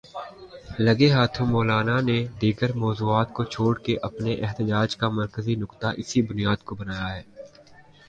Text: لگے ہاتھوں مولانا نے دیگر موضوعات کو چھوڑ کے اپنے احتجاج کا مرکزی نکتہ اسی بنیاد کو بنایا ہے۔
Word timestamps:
لگے 0.79 1.09
ہاتھوں 1.11 1.47
مولانا 1.47 1.97
نے 2.01 2.17
دیگر 2.41 2.69
موضوعات 2.75 3.29
کو 3.33 3.41
چھوڑ 3.43 3.73
کے 3.79 3.93
اپنے 4.01 4.31
احتجاج 4.45 4.89
کا 4.97 5.07
مرکزی 5.19 5.55
نکتہ 5.55 5.87
اسی 5.97 6.19
بنیاد 6.21 6.59
کو 6.65 6.75
بنایا 6.75 7.09
ہے۔ 7.15 7.23